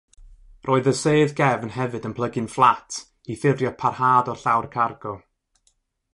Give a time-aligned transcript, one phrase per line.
[0.69, 2.99] Roedd y sedd gefn hefyd yn plygu'n fflat
[3.35, 5.15] i ffurfio parhad o'r llawr cargo.